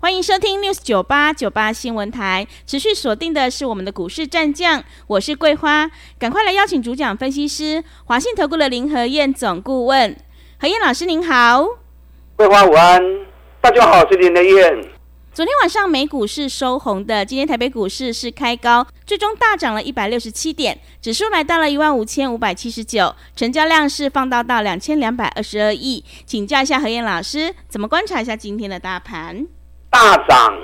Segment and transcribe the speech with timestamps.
[0.00, 5.90] 欢迎收听 News 九八九八新闻台，持续锁定的是我们的股市战将，我是桂花，
[6.20, 10.16] 赶快来邀请主讲分析师华信投顾的林和燕总顾问，
[10.60, 11.66] 何燕老师您好，
[12.36, 13.02] 桂花午安，
[13.60, 14.88] 大家好，我是林和燕。
[15.34, 29.48] 昨天晚上美股是收红的，今天台北股市是开高，最终大涨了一百六十七点，指数来到了一万五千五百七十九，成交量是放大到两千两百二十二亿，请教一下何燕老师，怎么观察一下今天的大盘？
[29.90, 30.58] 大涨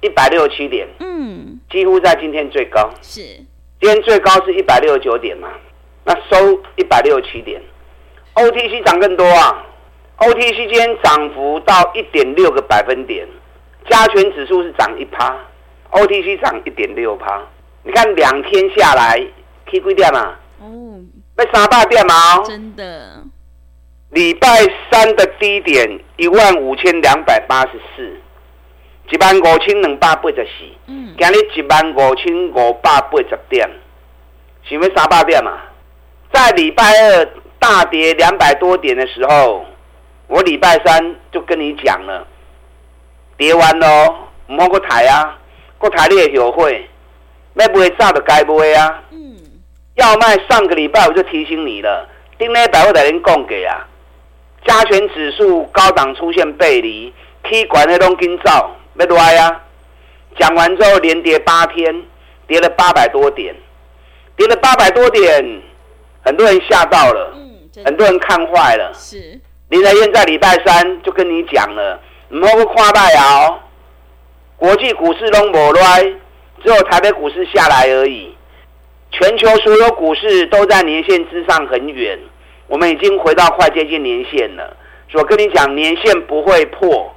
[0.00, 2.88] 一百六十七点，嗯，几乎在今天最高。
[3.02, 3.20] 是，
[3.80, 5.48] 今天最高是一百六十九点嘛？
[6.04, 7.60] 那收一百六十七点
[8.34, 9.66] ，OTC 涨更多啊
[10.18, 13.26] ！OTC 今天涨幅到一点六个百分点，
[13.90, 15.36] 加权指数是涨一趴
[15.90, 17.42] ，OTC 涨一点六趴。
[17.82, 19.18] 你看两天下来
[19.66, 20.34] ，K 几点嘛？
[20.60, 21.00] 哦，
[21.36, 22.42] 被三百点嘛？
[22.44, 23.22] 真的。
[24.10, 24.48] 礼拜
[24.90, 28.18] 三的低点一万五千两百八十四。
[29.10, 33.68] 一万五千两百八十四，嗯，今日一万五千五百八十点，
[34.68, 35.58] 是不是三百点嘛？
[36.30, 37.26] 在礼拜二
[37.58, 39.64] 大跌两百多点的时候，
[40.26, 42.26] 我礼拜三就跟你讲了，
[43.38, 44.14] 跌完喽，
[44.48, 45.38] 唔好搁抬啊，
[45.78, 46.86] 搁抬你也学会，
[47.54, 49.36] 要买早就该买啊，嗯，
[49.94, 53.88] 要卖上个礼拜我就提醒你了，顶礼拜我在恁讲过啊，
[54.66, 57.10] 加权指数高档出现背离，
[57.48, 58.70] 起管的拢紧走。
[58.98, 59.62] 没来呀！
[60.36, 62.02] 讲完之后连跌八天，
[62.48, 63.54] 跌了八百多点，
[64.36, 65.62] 跌了八百多点，
[66.24, 68.92] 很多人吓到了，嗯、很多人看坏了。
[68.92, 72.00] 是林德燕在礼拜三就跟你讲了，
[72.30, 73.60] 唔好夸大哦。
[74.56, 76.02] 国际股市拢无来，
[76.64, 78.34] 只有台北股市下来而已。
[79.12, 82.18] 全球所有股市都在年线之上很远，
[82.66, 84.76] 我们已经回到快接近年线了。
[85.08, 87.14] 所以我跟你讲，年线不会破。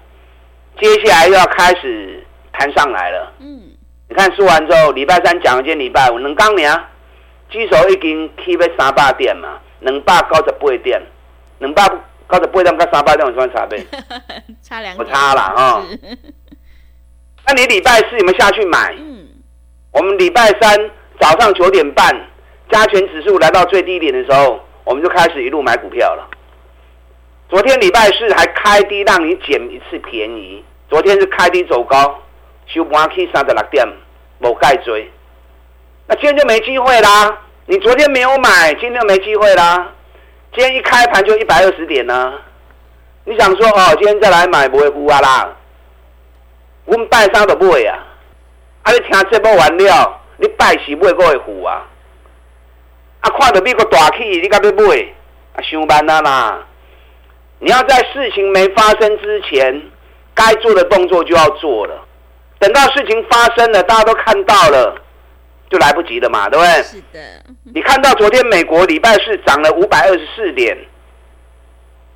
[0.82, 3.34] 接下来又要开始弹上来了。
[3.40, 3.62] 嗯，
[4.10, 6.84] 你看输完之后，礼拜三讲了，今天礼拜五能刚呢？
[7.52, 11.00] 指数已经起要三百点嘛，两百九十八点，
[11.60, 11.96] 两百九
[12.42, 13.78] 十八点跟三百点有什么差别？
[14.64, 15.84] 差两，我差了啊。
[17.46, 18.96] 那你礼拜四有没有下去买？
[18.98, 19.28] 嗯，
[19.92, 22.10] 我们礼拜三早上九点半，
[22.72, 26.28] 加权指数来到最低点的时候，我们就开始一路买股票了。
[27.50, 30.64] 昨天礼拜四还开低让你捡一次便宜。
[30.92, 32.20] 昨天是开低走高，
[32.68, 33.88] 收盘去三十六点，
[34.42, 35.10] 冇盖追。
[36.06, 37.40] 那今天就没机会啦。
[37.66, 39.90] 你昨天没有买，今天就没机会啦。
[40.54, 42.34] 今天一开盘就一百二十点呢。
[43.24, 45.56] 你想说哦，今天再来买不会呼啊啦？
[46.84, 47.98] 我们拜三都不会啊。
[48.84, 51.88] 啊，你听这波完了，你拜四不会过会呼啊？
[53.22, 55.08] 啊，看到美国大起，你该要买？
[55.56, 56.66] 啊，上班啦啦。
[57.60, 59.82] 你要在事情没发生之前。
[60.34, 62.06] 该做的动作就要做了，
[62.60, 64.96] 等到事情发生了，大家都看到了，
[65.70, 66.84] 就来不及了嘛，对不对？
[66.84, 67.20] 是的。
[67.74, 70.78] 你看到昨天美国礼拜四涨了五百二十四点，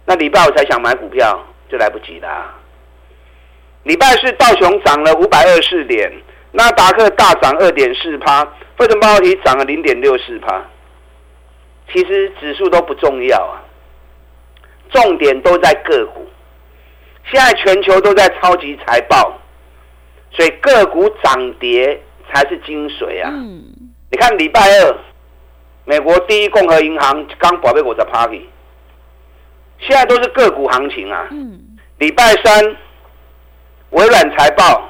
[0.05, 2.53] 那礼拜五才想买股票就来不及了。
[3.83, 6.11] 礼拜四道琼涨了五百二十四点，
[6.51, 8.43] 纳达克大涨二点四趴，
[8.77, 10.63] 费城半导体涨了零点六四趴。
[11.93, 13.61] 其实指数都不重要啊，
[14.91, 16.27] 重点都在个股。
[17.31, 19.39] 现在全球都在超级财报，
[20.31, 21.99] 所以个股涨跌
[22.31, 23.29] 才是精髓啊！
[23.33, 23.63] 嗯、
[24.11, 24.95] 你看礼拜二，
[25.85, 28.47] 美国第一共和银行刚宝贝我的 party，
[29.79, 31.27] 现在都是个股行情啊！
[31.97, 32.77] 礼、嗯、拜三，
[33.89, 34.89] 微软财报，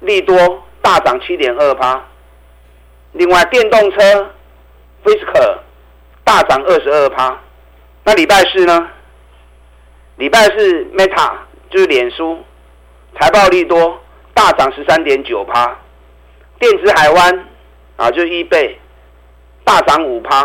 [0.00, 2.00] 利多大涨七点二趴，
[3.12, 4.30] 另外电动车
[5.04, 5.58] ，Fisker
[6.22, 7.40] 大涨二十二趴，
[8.04, 8.88] 那礼拜四呢？
[10.16, 11.32] 礼拜四，Meta
[11.70, 12.38] 就是脸书，
[13.18, 14.00] 财报利多，
[14.32, 15.76] 大涨十三点九趴。
[16.60, 17.46] 电子海湾
[17.96, 18.76] 啊，就是 eBay，
[19.64, 20.40] 大涨五趴。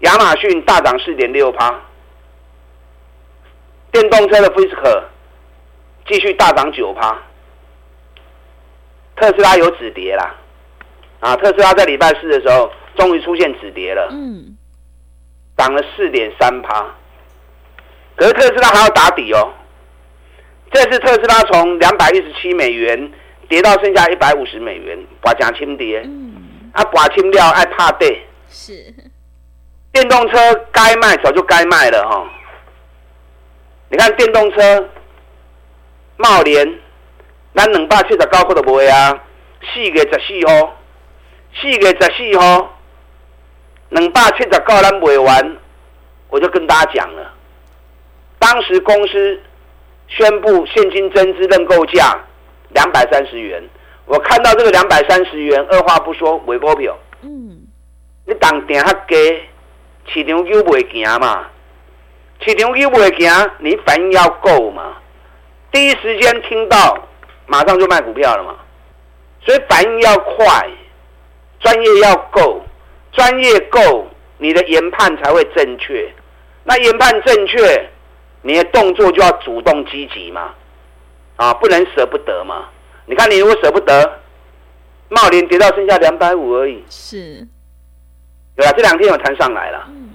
[0.00, 1.80] 亚马逊大涨四点六趴。
[3.90, 5.04] 电动车的 Fisker
[6.06, 7.16] 继续大涨九趴。
[9.16, 10.34] 特斯拉有止跌啦，
[11.20, 14.56] 啊，特斯拉在礼拜四的时候终于出现止跌了，嗯，
[15.56, 16.94] 涨了四点三趴。
[18.16, 19.52] 可是特斯拉还要打底哦，
[20.70, 23.12] 这次特斯拉从两百一十七美元
[23.48, 26.34] 跌到剩下一百五十美元，寡加轻跌，嗯、
[26.72, 28.72] 啊寡轻掉爱怕跌，是。
[29.92, 30.38] 电动车
[30.72, 32.26] 该卖早就该卖了哈。
[33.90, 34.88] 你看电动车，
[36.16, 36.66] 茂联，
[37.54, 39.22] 咱两百七十九块都卖啊，
[39.74, 40.76] 四月十四号，
[41.60, 42.74] 四月十四号，
[43.90, 45.56] 两百七十九咱卖完，
[46.30, 47.34] 我就跟大家讲了，
[48.42, 49.40] 当时公司
[50.08, 52.18] 宣布现金增资认购价
[52.70, 53.62] 两百三十元，
[54.04, 56.98] 我看到这个两百三十元，二话不说买股票。
[57.22, 57.62] 嗯，
[58.26, 59.14] 你当定较低。
[60.08, 61.46] 市场又不会行嘛？
[62.40, 63.30] 市场又不会行，
[63.60, 64.96] 你反应要够嘛？
[65.70, 66.98] 第一时间听到，
[67.46, 68.56] 马上就卖股票了嘛？
[69.46, 70.68] 所以反应要快，
[71.60, 72.60] 专业要够，
[73.12, 76.12] 专业够，你的研判才会正确。
[76.64, 77.88] 那研判正确，
[78.42, 80.50] 你的动作就要主动积极嘛？
[81.36, 82.68] 啊，不能舍不得嘛？
[83.06, 84.20] 你看，你如果舍不得，
[85.08, 86.84] 茂林跌到剩下两百五而已。
[86.88, 87.46] 是。
[88.54, 89.84] 对啊，这两天有弹上来了。
[89.88, 90.10] 嗯。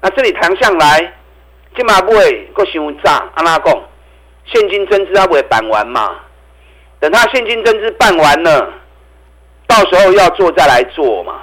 [0.00, 1.12] 那这里弹上来，
[1.76, 3.28] 今嘛不会够凶炸？
[3.34, 3.82] 阿拉讲，
[4.46, 6.16] 现金增资它不会办完嘛？
[7.00, 8.72] 等它现金增资办完了，
[9.66, 11.42] 到时候要做再来做嘛。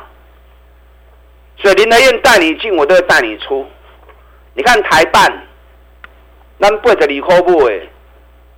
[1.58, 3.66] 所以林德燕带你进，我都会带你出。
[4.54, 5.48] 你看台办，
[6.60, 7.88] 咱八十二块买，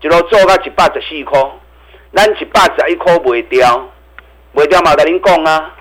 [0.02, 1.40] 一路做到一百十四块，
[2.14, 3.90] 咱一百十一块卖掉，
[4.54, 5.76] 卖掉嘛，跟您讲啊。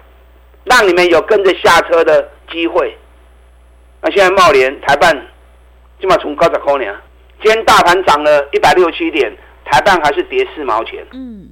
[0.64, 2.94] 让你们有跟着下车的机会。
[4.02, 5.17] 那现在茂联台办
[5.99, 6.94] 起码从高十块呢。
[7.43, 9.34] 今天大盘涨了一百六十七点，
[9.64, 11.05] 台办还是跌四毛钱。
[11.12, 11.49] 嗯。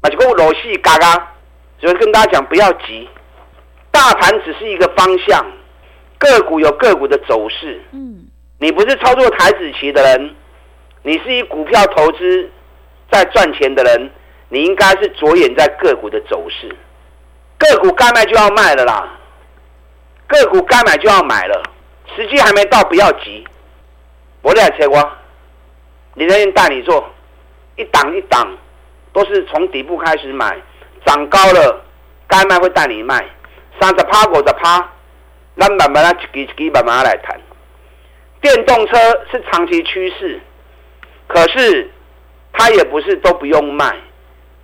[0.00, 1.34] 那就跟我逻辑嘎嘎，
[1.80, 3.08] 所以跟大家讲不要急，
[3.90, 5.44] 大盘只是一个方向，
[6.18, 7.82] 个股有个股的走势。
[7.90, 8.24] 嗯。
[8.66, 10.34] 你不是操作台子期的人，
[11.02, 12.50] 你是以股票投资
[13.08, 14.10] 在赚钱的人，
[14.48, 16.68] 你应该是着眼在个股的走势。
[17.58, 19.08] 个股该卖就要卖了啦，
[20.26, 21.62] 个股该买就要买了，
[22.16, 23.46] 时机还没到，不要急。
[24.42, 25.16] 我来切瓜，
[26.14, 27.08] 林和彦带你做，
[27.76, 28.48] 一档一档，
[29.12, 30.58] 都是从底部开始买，
[31.04, 31.84] 涨高了
[32.26, 33.24] 该卖会带你卖，
[33.80, 34.90] 三十趴五十趴，
[35.54, 36.04] 那慢慢
[36.34, 37.40] 一支一支慢慢来谈。
[38.40, 38.96] 电动车
[39.30, 40.40] 是长期趋势，
[41.26, 41.90] 可是
[42.52, 43.96] 它也不是都不用卖，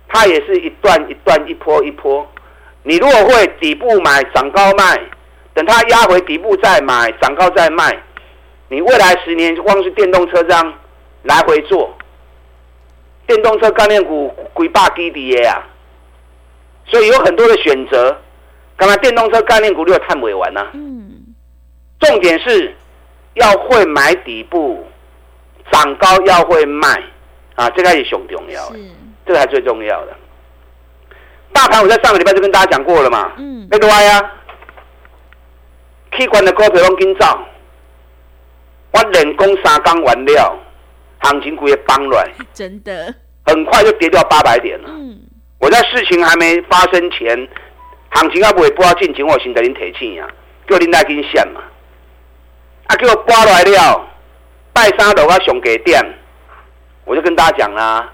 [0.07, 2.25] 它也是一段一段一波一波。
[2.83, 4.99] 你如果会底部买，涨高卖，
[5.53, 7.97] 等它压回底部再买，涨高再卖，
[8.69, 10.73] 你未来十年光是电动车这样
[11.23, 11.95] 来回做，
[13.27, 15.63] 电动车概念股鬼霸基底呀，
[16.85, 18.17] 所以有很多的选择。
[18.75, 20.67] 刚才电动车概念股都有探尾完呢。
[20.73, 21.09] 嗯。
[21.99, 22.75] 重点是
[23.35, 24.85] 要会买底部，
[25.71, 27.01] 涨高要会卖
[27.55, 28.79] 啊，这个也很重要，是。
[29.25, 30.13] 这个才最重要的。
[31.53, 34.31] 大盘我在上个礼拜就跟大家讲过了嘛，嗯，那个歪啊，
[36.17, 37.25] 器官的股票拢紧走，
[38.91, 40.59] 我人工三缸完了，
[41.19, 43.13] 行情股也崩了， 真的，
[43.45, 44.89] 很快就跌掉八百点了。
[44.89, 45.21] 嗯，
[45.59, 47.47] 我在事情还没发生前，
[48.09, 50.27] 行情要不会不要进前，我先得您提醒呀，
[50.67, 51.61] 叫您来跟线嘛，
[52.87, 54.07] 啊，叫我刮来了，
[54.73, 56.01] 拜三楼啊上给点，
[57.05, 58.11] 我就跟大家讲啦，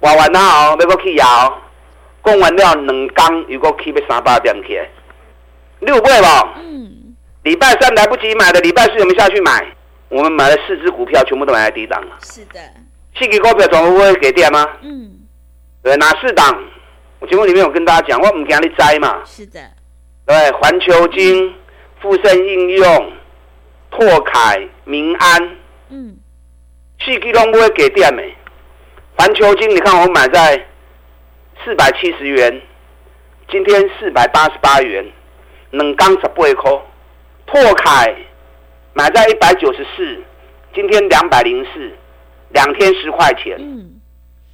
[0.00, 1.62] 刮完了哦，要过去摇。
[2.24, 4.86] 讲完了两缸，如果去要三百点起来，
[5.80, 6.54] 六倍吧。
[6.58, 7.14] 嗯。
[7.44, 9.66] 礼拜三来不及买的，礼拜四有没有下去买？
[10.10, 12.16] 我们买了四只股票，全部都买在低档了。
[12.20, 12.60] 是的。
[13.16, 14.66] 四支股票总会不会给电吗？
[14.82, 15.10] 嗯。
[15.82, 16.62] 对，哪四档？
[17.20, 19.22] 我节目里面有跟大家讲，我唔惊你摘嘛。
[19.24, 19.60] 是的。
[20.26, 21.54] 对，环球金、
[22.02, 23.12] 富盛应用、
[23.90, 25.56] 拓凯、民安。
[25.90, 26.16] 嗯。
[27.00, 28.34] 四支都不会给电没？
[29.16, 30.64] 环球金，你看我买在。
[31.64, 32.62] 四百七十元，
[33.50, 35.04] 今天四百八十八元，
[35.72, 36.72] 两缸十八块。
[37.46, 38.14] 拓凯
[38.94, 40.22] 买在一百九十四，
[40.72, 41.90] 今天两百零四，
[42.50, 43.56] 两天十块钱。
[43.58, 44.00] 嗯。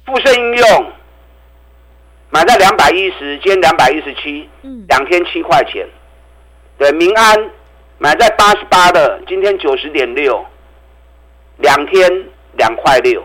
[0.03, 0.91] 富盛应用
[2.31, 5.87] 买在两百一十，今天两百一十七，嗯，两天七块钱。
[6.79, 7.49] 对，民安
[7.97, 10.45] 买在八十八的，今天九十点六，
[11.57, 12.11] 两天
[12.57, 13.23] 两块六。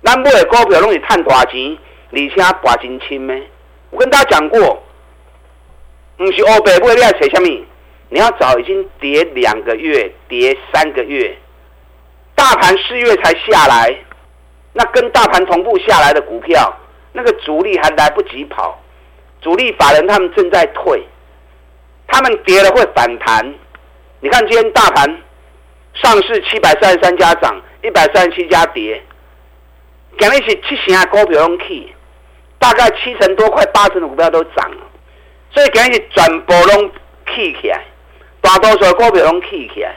[0.00, 1.76] 那买的股票拢是赚大钱。
[2.14, 3.42] 你且刮金青咩？
[3.88, 4.82] 我跟大家讲过，
[6.18, 7.64] 不是欧北不会厉害，扯下面
[8.10, 11.34] 你要找已经跌两个月、跌三个月，
[12.34, 13.96] 大盘四月才下来，
[14.74, 16.70] 那跟大盘同步下来的股票，
[17.12, 18.78] 那个主力还来不及跑，
[19.40, 21.02] 主力法人他们正在退，
[22.08, 23.54] 他们跌了会反弹。
[24.22, 25.04] 你看今天大盘
[25.94, 29.02] 上市七百三十三家涨，一百三十七家跌，
[30.16, 31.92] 讲的是七成股票拢起。
[32.56, 34.76] 大概七成多，快八成的股票都涨了，
[35.50, 36.88] 所以今日全部拢
[37.34, 37.82] 起起来，
[38.40, 39.96] 大多数的股票拢起起来，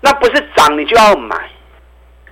[0.00, 1.36] 那不是涨你就要买，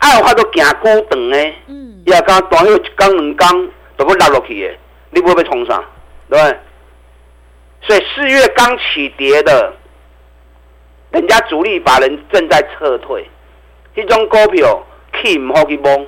[0.01, 4.77] 爱有法都行高长诶，嗯，也刚短有一刚两刚都会落落去诶，
[5.11, 5.85] 你不会被冲上，
[6.29, 6.59] 对不对？
[7.83, 9.73] 所以四月刚起跌的，
[11.11, 13.27] 人家主力法人正在撤退，
[13.95, 14.85] 一种股票
[15.15, 16.07] 去唔好去摸，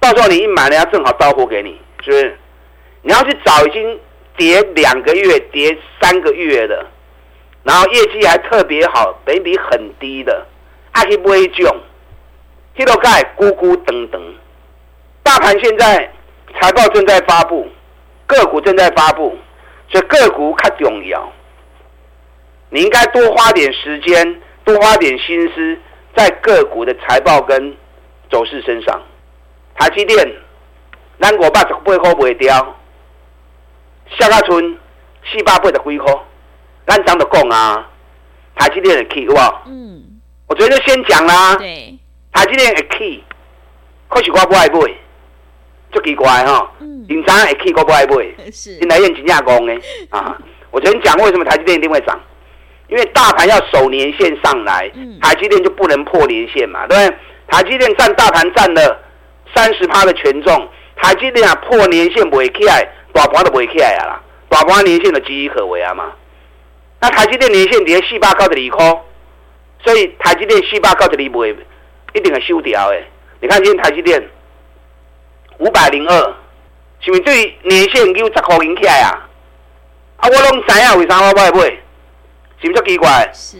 [0.00, 2.38] 到时候你一买，人家正好到货给你，是不是？
[3.02, 4.00] 你要去找已经
[4.36, 6.86] 跌两个月、跌三个月的，
[7.62, 10.46] 然后业绩还特别好、本比很低的，
[10.92, 11.74] 还可以不会囧，
[12.76, 14.34] 这都盖咕咕等等。
[15.22, 16.10] 大盘现在
[16.58, 17.68] 财报正在发布，
[18.26, 19.36] 个股正在发布。
[19.92, 21.32] 所以个股较重要，
[22.70, 25.78] 你应该多花点时间，多花点心思
[26.16, 27.76] 在个股的财报跟
[28.30, 29.00] 走势身上。
[29.76, 30.18] 台积电，
[31.20, 32.76] 咱五百十八块卖掉，
[34.18, 34.78] 下个村
[35.30, 36.14] 四百八十几块，
[36.86, 37.88] 咱怎么讲啊？
[38.54, 39.62] 台积电的 key 好不好？
[39.66, 40.20] 嗯。
[40.46, 41.56] 我昨天就先讲啦。
[41.56, 41.98] 对。
[42.32, 43.22] 台积电的 key，
[44.08, 44.80] 可是我不爱买。
[45.92, 48.14] 就奇怪哈，嗯平常也 K 过不爱买，
[48.54, 49.72] 今来验金价讲呢
[50.10, 50.38] 啊！
[50.70, 52.16] 我昨天讲为什么台积电一定会涨，
[52.90, 54.90] 因为大盘要守年线上来，
[55.22, 57.16] 台积电就不能破年线嘛，对不对？
[57.48, 59.00] 台积电占大盘占了
[59.54, 66.12] 三十趴的权重，台积电啊破年线不会起来，大盘都不会起来啦，大盘年线的岌岌可危啊嘛。
[67.00, 69.02] 那台积电年线跌四百九十二块，
[69.84, 71.56] 所以台积电四百九十二不会
[72.12, 73.04] 一定会收掉诶。
[73.40, 74.22] 你看今天台积电。
[75.58, 76.14] 五百零二，
[77.00, 79.28] 是不是对年线有十块钱起来啊？
[80.16, 81.78] 啊，我拢知影为啥我不爱买，
[82.60, 83.30] 是不是奇怪？
[83.32, 83.58] 是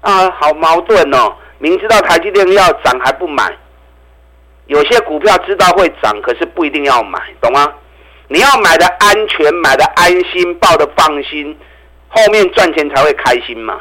[0.00, 1.32] 啊，好矛盾哦。
[1.58, 3.50] 明知道台积电要涨还不买，
[4.66, 7.70] 有些股票知道会涨，可是不一定要买，懂吗？
[8.28, 11.58] 你要买的安全，买的安心，抱的放心，
[12.08, 13.80] 后面赚钱才会开心嘛。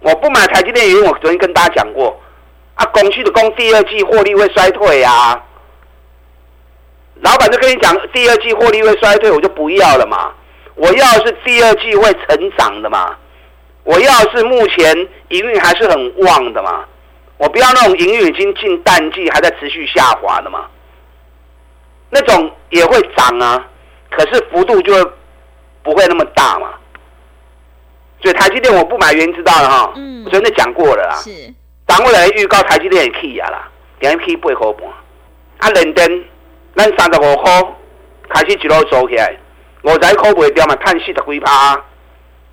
[0.00, 2.20] 我不买台积电因为，我昨天跟大家讲过，
[2.74, 5.42] 啊，公司的公第二季获利会衰退啊。
[7.22, 10.32] 老板就跟你讲，第二季获利会衰退，我就不要了嘛。
[10.74, 13.16] 我要是第二季会成长的嘛，
[13.86, 14.94] 我要是目前
[15.28, 16.84] 营运还是很旺的嘛，
[17.38, 20.66] 我不要那种营运已经进淡季还在持续下滑的嘛。
[22.10, 23.64] 那种也会涨啊，
[24.10, 24.92] 可是幅度就
[25.84, 26.74] 不会那么大嘛。
[28.20, 29.92] 所以台积电我不买，原因知道了哈。
[29.94, 30.24] 嗯。
[30.24, 31.16] 我昨天讲过了啦。
[31.16, 31.30] 是。
[31.84, 33.68] 党委来预告台积电也起啊啦，
[34.00, 34.88] 两起八块半。
[35.58, 36.24] 啊，伦敦。
[36.74, 37.74] 咱三十五块
[38.30, 39.36] 开始一路走起来，
[39.82, 41.80] 五十块卖掉嘛，赚四十几趴。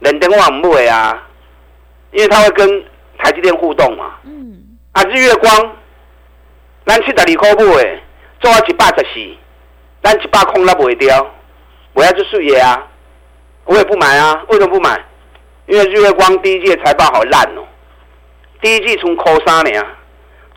[0.03, 1.27] 认定我不会啊，
[2.11, 2.83] 因为他会跟
[3.17, 4.15] 台积电互动嘛。
[4.23, 4.77] 嗯。
[4.91, 5.75] 啊，日月光，
[6.85, 8.01] 咱七十二块买，
[8.39, 9.37] 做啊一百十四，
[10.03, 11.31] 咱一百空都卖掉，
[11.93, 12.87] 我要就输业啊。
[13.65, 15.01] 我也不买啊，为什么不买？
[15.67, 17.63] 因为日月光第一季财报好烂哦，
[18.61, 19.85] 第一季从扣三年，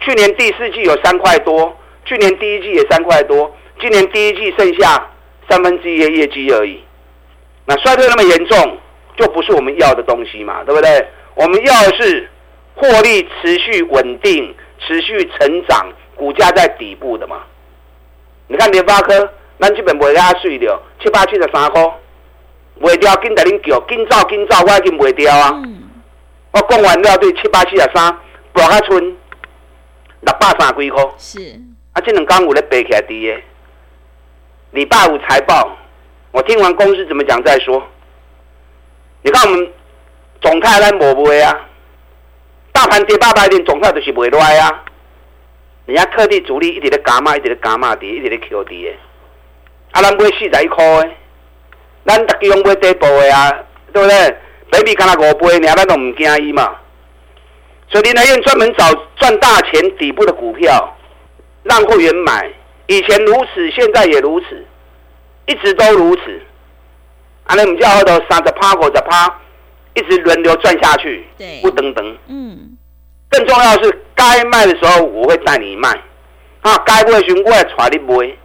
[0.00, 1.76] 去年第四季有三块多。
[2.04, 5.10] 去年第一季也三块多，今年第一季剩下
[5.48, 6.82] 三分之一的业绩而已。
[7.64, 8.78] 那衰退那么严重，
[9.16, 11.06] 就不是我们要的东西嘛，对不对？
[11.34, 12.28] 我们要的是
[12.74, 17.42] 获利持续稳定、持续成长、股价在底部的嘛。
[18.48, 21.82] 你看联发科，咱这边卖给他碎掉七八七十三块，
[22.78, 25.50] 卖掉紧在恁叫，紧走紧走，我已经卖掉啊。
[25.64, 25.82] 嗯、
[26.52, 28.16] 我讲完了对七八七十三，
[28.52, 29.16] 博下村
[30.20, 31.02] 六百三几块。
[31.18, 31.40] 是。
[31.92, 33.42] 啊，这两天有咧背起来低耶。
[34.72, 35.76] 礼拜五财报，
[36.32, 37.82] 我听完公司怎么讲再说。
[39.26, 39.72] 你看我们
[40.40, 41.52] 总泰来抹不会啊？
[42.70, 44.84] 大盘跌八百点，总泰都是不会来啊。
[45.84, 48.96] 人家特地主力一直在加码，一直在加码跌，一直在 Q 跌。
[49.90, 51.10] 啊，咱买四十一块的，
[52.06, 53.52] 咱大家用买底部的啊，
[53.92, 54.36] 对不对？
[54.70, 56.76] 北比刚才五倍，你咱都唔惊伊嘛。
[57.90, 60.96] 所以林来燕专门找赚大钱底部的股票。
[61.64, 62.48] 让会员买，
[62.86, 64.64] 以前如此，现在也如此，
[65.46, 66.22] 一直都如此。
[67.46, 69.32] 啊，那我们叫后头三十趴或者趴，
[69.94, 72.18] 一直轮流赚下去，对，不等等。
[72.28, 72.76] 嗯。
[73.28, 75.88] 更重要的是，该卖的时候我会带你卖，
[76.62, 78.36] 啊，该不会选我会带你买。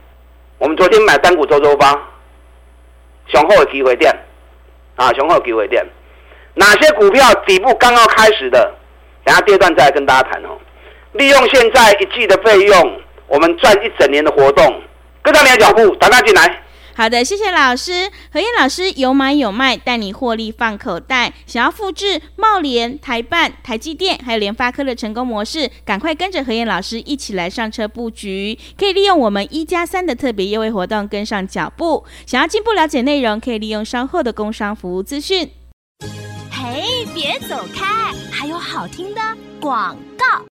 [0.58, 1.92] 我们昨天买单股周周发，
[3.28, 4.14] 雄厚的机会点，
[4.96, 5.86] 啊，雄厚的机会点。
[6.54, 8.74] 哪些股票底部刚刚开始的？
[9.24, 10.50] 等下第二段再来跟大家谈哦。
[11.14, 13.02] 利用现在一季的费用。
[13.28, 14.82] 我们赚一整年的活动，
[15.22, 16.62] 跟上你的脚步，打大进来。
[16.96, 18.12] 好的，谢谢老师。
[18.32, 21.34] 何燕老师有买有卖，带你获利放口袋。
[21.48, 28.58] 想要复制茂联、台办、台积电还有联发科的成功模式，赶快跟着何燕老师一起来上车布局。
[28.78, 32.04] 可以利用我们一加三的特别优惠活动跟上脚步。
[32.26, 35.50] 想要进一步了解内容，可以利用稍后的工商服务资讯。
[36.52, 39.22] 嘿，别走开，还有好听的
[39.60, 40.51] 广告。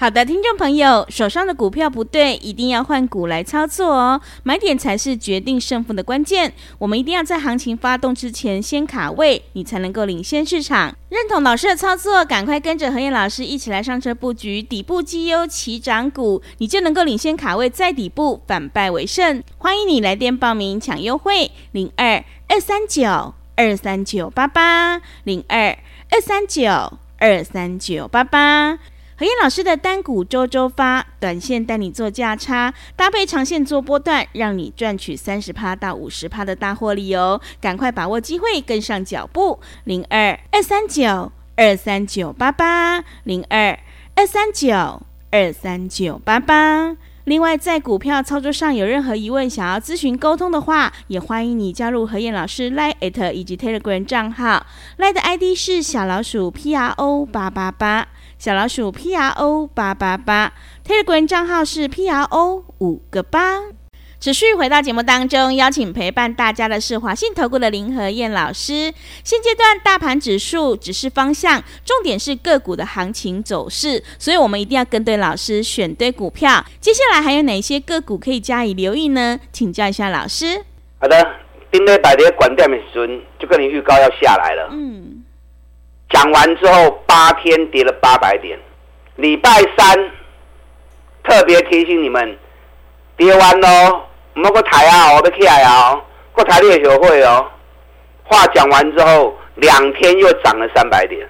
[0.00, 4.18] 好的，听众朋友，手上的股票不对，一定要换股来操作哦。
[4.44, 6.54] 买点才是决定胜负的关键。
[6.78, 10.96] 我们一定要在行情发动之前先卡位，你才能够领先市场。
[11.10, 19.44] 认同老师的操作，赶快跟着和彦老师一起来上车布局底部绩优起涨股，你就能够领先卡位在底部，反败为胜。
[19.58, 25.76] 欢迎你来电报名抢优惠，零二二三九二三九八八零二
[26.10, 26.70] 二三九
[27.18, 28.78] 二三九八八。
[29.20, 37.38] 何燕老师的单股周周发，短线带你做价差，搭配长线做波段，让你赚取三十趴到五十趴的大获利哦！
[37.60, 43.78] 赶快把握机会，跟上脚步，零二二三九二三九八八，零二
[44.14, 46.96] 二三九二三九八八。
[47.24, 54.64] 另外，在股票操作上有任何疑问，想要咨询沟通的话，也欢迎你加入何燕老师 Line@ 以及 Telegram 账号
[54.96, 58.08] ，Line 的 ID 是小老鼠 P R O 八八八。
[58.40, 60.54] 小老鼠 P R O 八八八
[60.88, 63.58] ，Telegram 账号是 P R O 五个八。
[64.18, 68.94] 持续回到节目当中，邀请陪伴大家的是华信投顾的林和燕老师。
[69.22, 76.64] 现阶段大盘指数只是方向，重点是个股的行情走势，所以我们一定要跟对老师，选对股票。
[76.80, 79.38] 接下来还有哪些个股可以加以留意呢？
[79.52, 80.64] 请教一下老师。
[80.98, 81.14] 好的，
[81.70, 84.70] 今天大跌管店美孙就跟你预告要下来了。
[84.72, 85.19] 嗯。
[86.10, 88.58] 讲完之后，八天跌了八百点。
[89.16, 90.10] 礼拜三
[91.22, 92.36] 特别提醒你们，
[93.16, 94.02] 跌完喽，
[94.34, 96.00] 我们个台啊，我的起来啊，
[96.34, 97.46] 个台列学会哦。
[98.24, 101.28] 话讲完之后，两天又涨了三百点。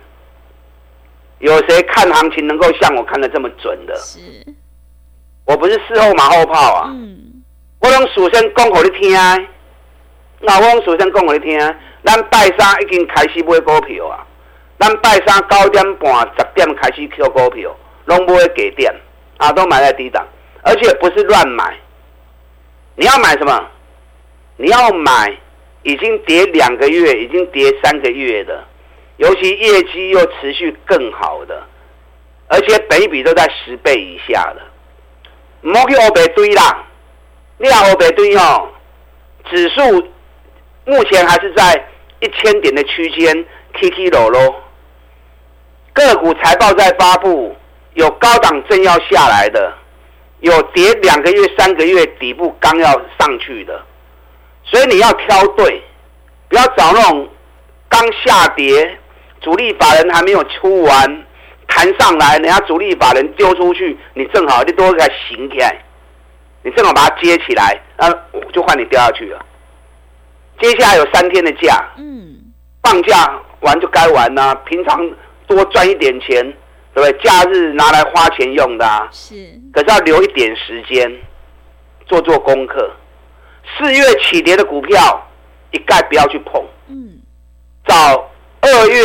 [1.38, 3.96] 有谁看行情能够像我看的这么准的？
[3.96, 4.20] 是。
[5.46, 6.88] 我不是事后马后炮啊。
[6.90, 7.42] 嗯。
[7.80, 9.18] 我用事先讲给你听，
[10.40, 11.58] 那我用事先讲给你听，
[12.04, 14.26] 咱拜三已经开始买股票啊。
[14.80, 18.90] 咱拜三九点半十点开始 Q 股票，拢不会给点
[19.36, 20.26] 啊，都买在低档，
[20.62, 21.76] 而且不是乱买。
[22.96, 23.68] 你要买什么？
[24.56, 25.36] 你要买
[25.82, 28.64] 已经跌两个月、已经跌三个月的，
[29.18, 31.62] 尤其业绩又持续更好的，
[32.48, 34.62] 而且本益比都在十倍以下的，
[35.60, 36.86] 莫去乌白堆啦。
[37.58, 38.66] 你要乌白堆哦，
[39.50, 40.08] 指数
[40.86, 41.86] 目前还是在
[42.20, 43.44] 一千点的区间，
[43.78, 44.62] 起起落落。
[46.06, 47.56] 个股财报在发布，
[47.94, 49.72] 有高档正要下来的，
[50.40, 53.82] 有跌两个月、三个月底部刚要上去的，
[54.64, 55.82] 所以你要挑对，
[56.48, 57.28] 不要找那种
[57.88, 58.98] 刚下跌、
[59.40, 61.24] 主力法人还没有出完，
[61.66, 65.76] 弹上来，人家主力法人丢出去，你正好你多给它行起来，
[66.62, 68.08] 你正好把它接起来，那
[68.52, 69.44] 就换你掉下去了。
[70.60, 72.36] 接下来有三天的假，嗯，
[72.82, 75.00] 放假完就该玩啦，平常。
[75.54, 76.42] 多赚一点钱，
[76.94, 77.12] 对不对？
[77.22, 79.34] 假日拿来花钱用的啊，是。
[79.72, 81.10] 可是要留一点时间
[82.06, 82.90] 做做功课。
[83.78, 85.28] 四月起跌的股票，
[85.70, 86.62] 一概不要去碰。
[86.88, 87.18] 嗯。
[87.86, 89.02] 早二月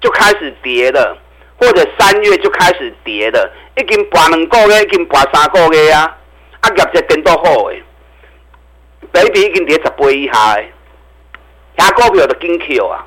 [0.00, 1.16] 就开始跌的，
[1.56, 6.16] 或者三月就开始跌的，已经跋两个月，已经跋三个月啊！
[6.60, 7.82] 啊，业绩变多好诶，
[9.12, 10.72] 本益比已经跌十倍以下诶，
[11.76, 13.06] 遐股票就紧扣啊！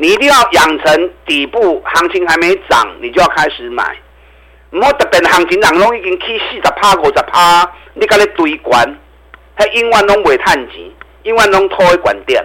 [0.00, 3.84] 你一定要养成底部行情还没涨，你就要开始买。
[4.70, 8.86] 唔好特别行情人拢已经去四十趴、五十趴，你甲咧堆关，
[9.56, 10.88] 他永远拢未趁钱，
[11.24, 12.40] 永远拢拖一管店。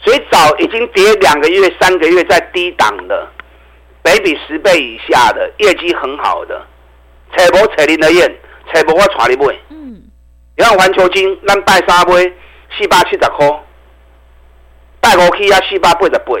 [0.00, 3.26] 所以早已经跌两个月、三个月在低档的，
[4.02, 6.60] 北比十倍以下的，业绩很好的，
[7.34, 8.30] 找无找林德燕，
[8.74, 9.54] 找无我带你买。
[9.70, 10.02] 嗯。
[10.58, 12.14] 你看环球金，咱拜三买
[12.76, 13.48] 四百七十块。
[15.02, 16.32] 带过去啊，四百八十八，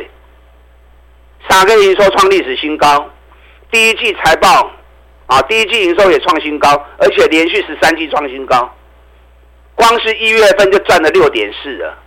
[1.48, 3.10] 三个营收创历史新高，
[3.72, 4.70] 第一季财报
[5.26, 8.72] 啊，第一季营收也创新高，而且连续十三季创新高，
[9.74, 11.98] 光是一月份就赚了六点四了。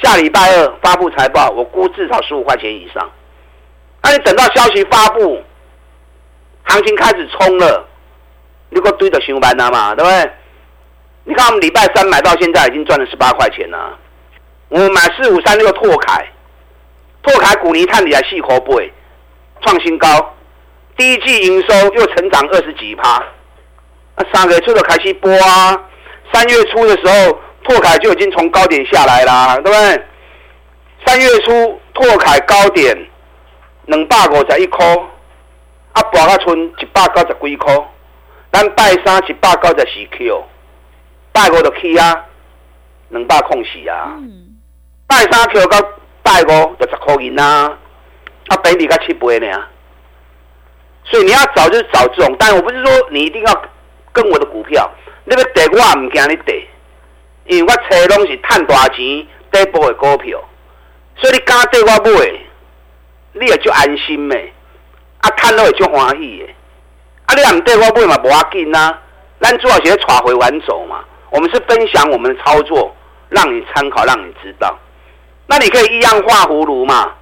[0.00, 3.10] 下礼拜二发布财报，我估至少十五块钱以上。
[4.00, 5.42] 那你等到消息发布，
[6.62, 7.84] 行情开始冲了，
[8.70, 10.32] 你给我堆着上班了嘛，对不对？
[11.24, 13.98] 你看我们礼拜三买到现在已经赚了十八块钱了。
[14.72, 16.26] 我们买四五三六拓凯，
[17.22, 18.90] 拓凯股尼碳底还细口背，
[19.60, 20.34] 创新高，
[20.96, 23.22] 第一季营收又成长二十几趴，
[24.16, 25.78] 那三月初就开始播啊，
[26.32, 30.02] 三月初的时候拓凯就已经从高点下来啦，对不对？
[31.04, 32.96] 三月初拓凯高点
[33.84, 34.86] 两百五十一块，
[35.92, 37.76] 啊，博啊剩一百九十几块，
[38.50, 40.44] 咱拜三一百九十四 Q，
[41.30, 42.24] 拜五就起啊，
[43.10, 44.16] 两百空死啊。
[45.12, 45.78] 拜三 Q 到
[46.22, 47.70] 拜百五就十块银啊，
[48.48, 49.46] 啊，本比才七倍呢。
[51.04, 53.62] 所以你要找就是找这种，但我不是说你一定要
[54.10, 54.90] 跟我的股票，
[55.24, 56.66] 那个跌我也唔惊你跌，
[57.44, 58.96] 因为我找的东西赚大钱
[59.50, 60.42] 底部的股票，
[61.16, 62.32] 所以你敢对我买，
[63.32, 64.50] 你也就安心呗，
[65.20, 66.54] 啊，赚到也就欢喜的，
[67.26, 68.96] 啊，你也唔对我买嘛，无要紧呐，
[69.42, 72.96] 咱主要是带会员走嘛，我们是分享我们的操作，
[73.28, 74.78] 让你参考，让你知道，
[75.46, 77.14] 那你可以一样画葫芦嘛。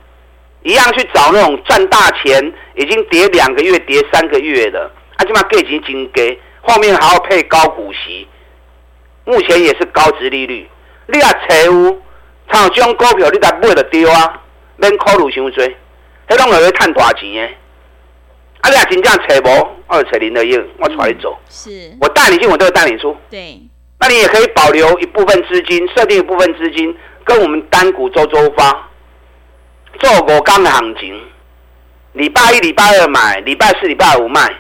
[0.62, 8.28] 一样去找那种赚大钱，已经跌两个月、跌三个月的，啊，起码给钱金给，后面还要配高股息，
[9.24, 10.68] 目前也是高值利率。
[11.06, 11.98] 你啊，财务，
[12.52, 14.42] 像这种股票，你才买得丢啊，
[14.76, 15.64] 免考虑伤多，
[16.28, 17.42] 迄种会会赚大钱的。
[18.61, 21.38] 啊，你啊，真正找无，我就找林德英，我带你走。
[21.48, 23.16] 是，我带你进，我都会带你出。
[23.30, 23.59] 对，
[23.98, 26.94] 那你也可以保留一部分资金，设定一部分资金，
[27.30, 28.88] 跟我们单股周周发。
[30.00, 31.22] 做五天的行情，
[32.14, 34.52] 礼拜一、礼拜二买，礼拜四、礼拜五卖。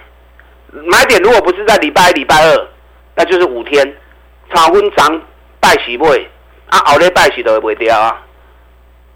[0.84, 2.68] 买点如果不是在礼拜一、礼拜二，
[3.16, 3.96] 那就是五天。
[4.52, 5.22] 炒分涨
[5.60, 6.28] 拜喜会，
[6.68, 8.20] 啊，后日拜喜都会卖掉啊。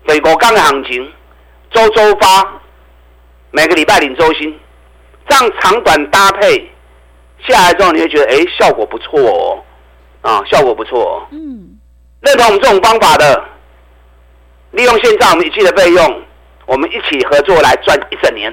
[0.06, 1.12] 所以五天的行情，
[1.72, 2.60] 周周发，
[3.50, 4.56] 每个礼拜领周薪，
[5.28, 6.70] 这样长短搭配
[7.48, 9.58] 下来之后，你会觉得哎、欸，效果不错哦，
[10.22, 11.26] 啊，效果不错哦。
[11.32, 11.73] 嗯，
[12.24, 13.44] 认同我们这种方法的。
[14.72, 16.22] 利用现在我们一季的费用，
[16.66, 18.52] 我们一起合作来赚一整年，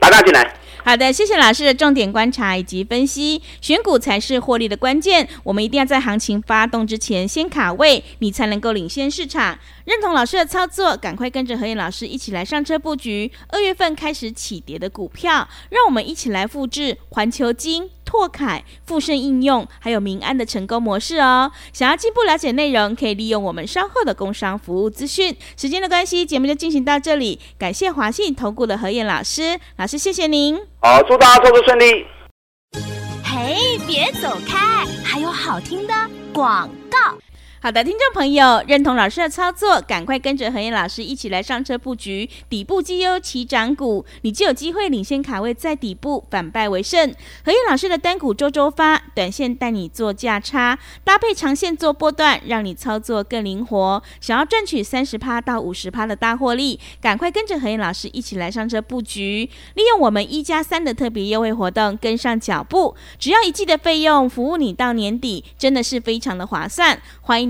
[0.00, 0.52] 打大进来。
[0.82, 5.28] 好的，谢谢老师的重点观察以及分析，选股才是获利的关键。
[5.44, 9.56] 我们一定要在行情发动之前先卡位，你才能够领先市场。
[9.84, 13.30] 认同老师的操作，赶快跟着何燕老师一起来上车布局。
[13.50, 21.52] 二月份开始起跌的股票，让我们一起来复制环球金、拓凯、富盛应用还有民安的成功模式哦。
[21.72, 25.36] 想要进一步了解内容，可以利用我们稍后的工商服务资讯。
[25.56, 27.38] 时间的关系，节目就进行到这里。
[27.56, 30.58] 感谢华信投顾的何燕老师，老师谢谢您。
[30.82, 32.04] 好，祝大家操作顺利。
[33.22, 35.94] 嘿，别走开，还有好听的
[36.32, 37.16] 广告。
[37.62, 47.14] 好的，听众朋友，认同老师的操作，赶快跟着何燕老师一起来上车布局底部绩优起涨股，你就有机会领先卡位在底部，反败为胜。
[47.44, 54.02] 何燕老师的单股周周发，短线带你做价差，搭配长线做波段，让你操作更灵活。
[54.22, 66.98] 想要赚取三十趴到五十趴的大获利，赶快跟着何燕老师一起来上车布局，利用我们一加三的特别优惠活动，跟上脚步，只要一季的费用，服务你到年底，真的是非常的划算。
[67.20, 67.49] 欢迎